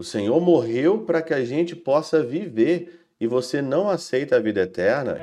[0.00, 4.60] O Senhor morreu para que a gente possa viver e você não aceita a vida
[4.60, 5.18] eterna.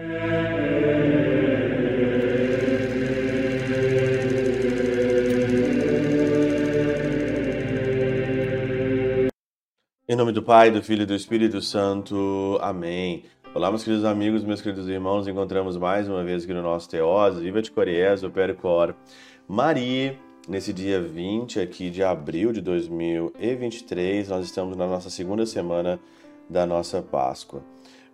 [10.09, 12.59] Em nome do Pai, do Filho e do Espírito Santo.
[12.59, 13.23] Amém.
[13.53, 15.25] Olá, meus queridos amigos, meus queridos irmãos.
[15.25, 17.41] Encontramos mais uma vez aqui no nosso Teose.
[17.41, 18.93] Viva de Coriés, o Percor.
[19.47, 25.99] Maria, nesse dia 20 aqui de abril de 2023, nós estamos na nossa segunda semana
[26.49, 27.63] da nossa Páscoa.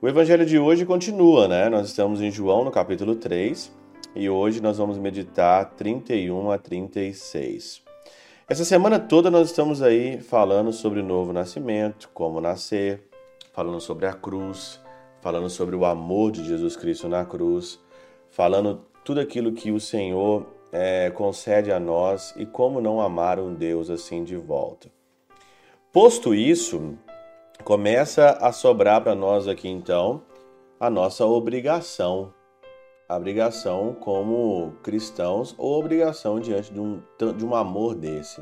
[0.01, 1.69] O evangelho de hoje continua, né?
[1.69, 3.71] Nós estamos em João, no capítulo 3,
[4.15, 7.83] e hoje nós vamos meditar 31 a 36.
[8.47, 13.01] Essa semana toda nós estamos aí falando sobre o novo nascimento, como nascer,
[13.53, 14.79] falando sobre a cruz,
[15.21, 17.79] falando sobre o amor de Jesus Cristo na cruz,
[18.29, 23.53] falando tudo aquilo que o Senhor é, concede a nós e como não amar um
[23.53, 24.89] Deus assim de volta.
[25.91, 26.97] Posto isso,
[27.63, 30.21] começa a sobrar para nós aqui então
[30.79, 32.33] a nossa obrigação
[33.15, 37.01] obrigação como cristãos ou obrigação diante de um,
[37.37, 38.41] de um amor desse.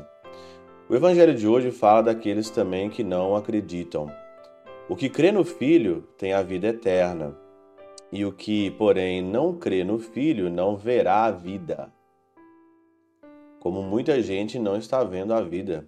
[0.88, 4.10] O Evangelho de hoje fala daqueles também que não acreditam.
[4.88, 7.36] O que crê no Filho tem a vida eterna,
[8.12, 11.92] e o que, porém, não crê no Filho não verá a vida.
[13.60, 15.86] Como muita gente não está vendo a vida,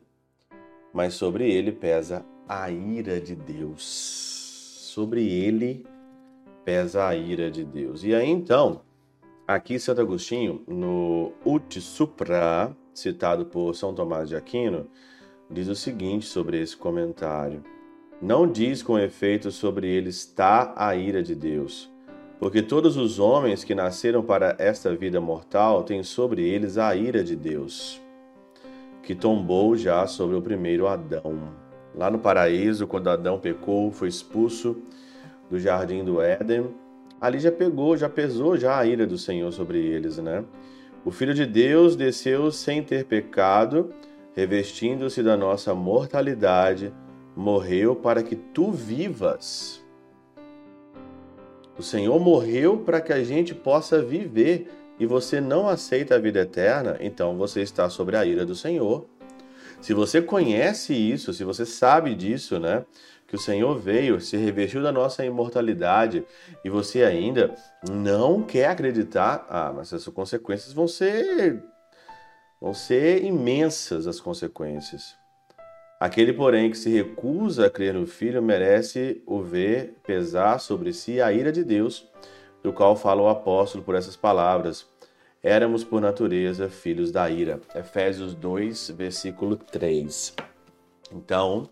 [0.93, 3.83] mas sobre ele pesa a ira de Deus.
[3.83, 5.87] Sobre ele
[6.67, 8.05] pesa a ira de Deus.
[8.05, 8.83] E aí então,
[9.49, 14.87] aqui Santo Agostinho, no Ut Supra, citado por São Tomás de Aquino,
[15.51, 17.65] diz o seguinte sobre esse comentário:
[18.21, 21.91] Não diz com efeito sobre ele está a ira de Deus,
[22.43, 27.23] porque todos os homens que nasceram para esta vida mortal têm sobre eles a ira
[27.23, 28.03] de Deus,
[29.01, 31.39] que tombou já sobre o primeiro Adão.
[31.95, 34.77] Lá no paraíso, quando Adão pecou, foi expulso
[35.49, 36.75] do jardim do Éden,
[37.21, 40.45] ali já pegou, já pesou já a ira do Senhor sobre eles, né?
[41.05, 43.91] O Filho de Deus desceu sem ter pecado,
[44.35, 46.93] revestindo-se da nossa mortalidade,
[47.37, 49.82] morreu para que tu vivas.
[51.79, 56.41] O Senhor morreu para que a gente possa viver e você não aceita a vida
[56.41, 59.07] eterna, então você está sobre a ira do Senhor.
[59.81, 62.85] Se você conhece isso, se você sabe disso, né?
[63.33, 66.23] que o Senhor veio, se revestiu da nossa imortalidade
[66.63, 67.55] e você ainda
[67.91, 71.65] não quer acreditar, ah, mas essas consequências vão ser
[72.61, 75.17] vão ser imensas as consequências.
[76.03, 81.21] Aquele, porém, que se recusa a crer no Filho merece o ver pesar sobre si
[81.21, 82.09] a ira de Deus,
[82.61, 84.85] do qual fala o apóstolo por essas palavras.
[85.41, 87.61] Éramos por natureza filhos da ira.
[87.73, 90.35] Efésios 2, versículo 3.
[91.13, 91.69] Então,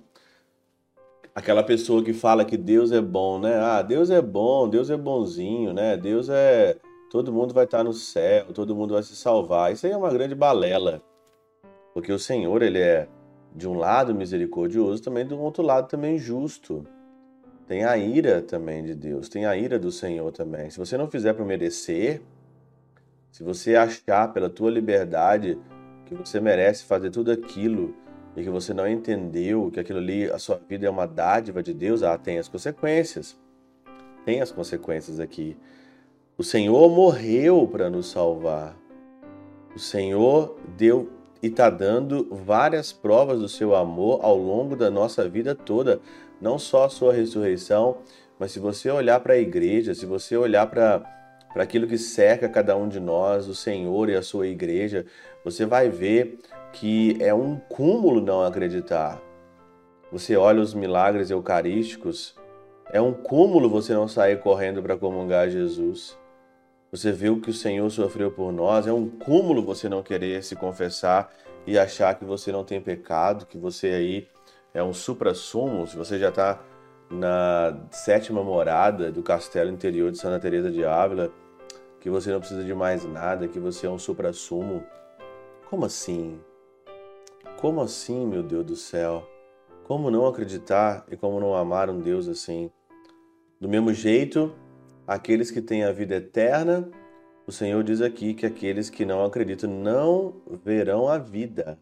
[1.34, 3.56] aquela pessoa que fala que Deus é bom, né?
[3.56, 5.96] Ah, Deus é bom, Deus é bonzinho, né?
[5.96, 6.76] Deus é.
[7.10, 9.72] Todo mundo vai estar no céu, todo mundo vai se salvar.
[9.72, 11.02] Isso aí é uma grande balela.
[11.92, 13.08] Porque o Senhor, ele é
[13.54, 16.86] de um lado misericordioso, também do outro lado também justo.
[17.66, 20.70] Tem a ira também de Deus, tem a ira do Senhor também.
[20.70, 22.20] Se você não fizer para merecer,
[23.30, 25.58] se você achar pela tua liberdade
[26.04, 27.94] que você merece fazer tudo aquilo
[28.36, 31.72] e que você não entendeu que aquilo ali, a sua vida é uma dádiva de
[31.72, 33.38] Deus, ah, tem as consequências.
[34.24, 35.56] Tem as consequências aqui.
[36.36, 38.76] O Senhor morreu para nos salvar.
[39.74, 41.08] O Senhor deu
[41.42, 46.00] e está dando várias provas do seu amor ao longo da nossa vida toda.
[46.40, 47.98] Não só a sua ressurreição,
[48.38, 51.02] mas se você olhar para a igreja, se você olhar para
[51.52, 55.04] para aquilo que cerca cada um de nós, o Senhor e a sua igreja,
[55.44, 56.38] você vai ver
[56.72, 59.20] que é um cúmulo não acreditar.
[60.12, 62.36] Você olha os milagres eucarísticos,
[62.92, 66.16] é um cúmulo você não sair correndo para comungar Jesus.
[66.92, 70.56] Você o que o Senhor sofreu por nós, é um cúmulo você não querer se
[70.56, 71.32] confessar
[71.66, 74.28] e achar que você não tem pecado, que você aí
[74.74, 76.60] é um supra-sumo, se você já está
[77.08, 81.32] na sétima morada do castelo interior de Santa Teresa de Ávila,
[82.00, 84.82] que você não precisa de mais nada, que você é um supra-sumo.
[85.68, 86.40] Como assim?
[87.60, 89.28] Como assim, meu Deus do céu?
[89.84, 92.70] Como não acreditar e como não amar um Deus assim?
[93.60, 94.54] Do mesmo jeito,
[95.10, 96.88] aqueles que têm a vida eterna,
[97.44, 101.76] o Senhor diz aqui que aqueles que não acreditam não verão a vida.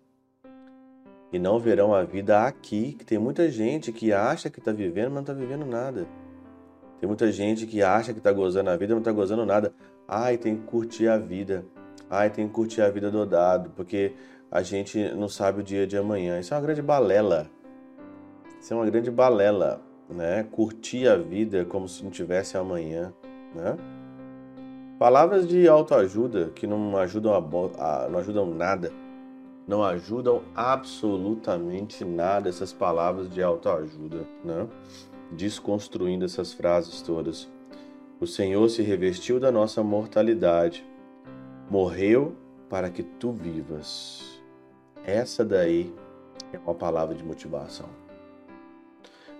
[1.31, 5.09] E não verão a vida aqui, que tem muita gente que acha que está vivendo,
[5.09, 6.07] mas não está vivendo nada.
[6.99, 9.75] Tem muita gente que acha que está gozando a vida, mas não está gozando nada.
[10.09, 11.67] Ai, tem que curtir a vida.
[12.09, 14.15] Ai, tem que curtir a vida do dado, porque
[14.51, 16.41] a gente não sabe o dia de amanhã.
[16.41, 17.51] Isso é uma grande balela.
[18.59, 20.43] Isso é uma grande balela, né?
[20.51, 23.13] Curtir a vida como se não tivesse amanhã,
[23.55, 23.77] né?
[24.99, 28.93] Palavras de autoajuda que não ajudam a, a, não ajudam nada,
[29.67, 34.67] não ajudam absolutamente nada essas palavras de autoajuda, né?
[35.31, 37.49] Desconstruindo essas frases todas.
[38.21, 40.85] O Senhor se revestiu da nossa mortalidade,
[41.71, 42.35] morreu
[42.69, 44.43] para que tu vivas.
[45.05, 45.95] Essa daí
[46.53, 47.89] é uma palavra de motivação.